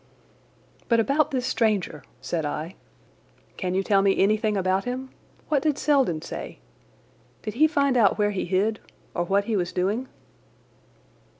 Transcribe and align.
"But 0.89 0.99
about 0.99 1.29
this 1.29 1.45
stranger," 1.45 2.03
said 2.21 2.43
I. 2.43 2.73
"Can 3.55 3.75
you 3.75 3.83
tell 3.83 4.01
me 4.01 4.17
anything 4.17 4.57
about 4.57 4.85
him? 4.85 5.11
What 5.49 5.61
did 5.61 5.77
Selden 5.77 6.23
say? 6.23 6.57
Did 7.43 7.53
he 7.53 7.67
find 7.67 7.95
out 7.95 8.17
where 8.17 8.31
he 8.31 8.45
hid, 8.45 8.79
or 9.13 9.23
what 9.25 9.43
he 9.45 9.55
was 9.55 9.71
doing?" 9.71 10.07